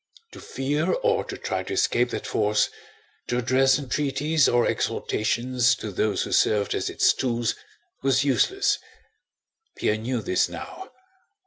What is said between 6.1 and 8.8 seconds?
who served as its tools, was useless.